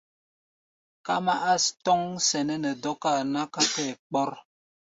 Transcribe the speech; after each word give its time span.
Ká 1.05 1.15
mɛ́ 1.25 1.37
á 1.49 1.53
tɔ́ŋ 1.83 2.01
sɛnɛ́ 2.27 2.57
nɛ 2.63 2.71
dɔ́káa 2.83 3.19
ná 3.33 3.41
ká 3.53 3.61
tɛ́ɛ 3.71 3.91
kpɔ́r. 4.03 4.29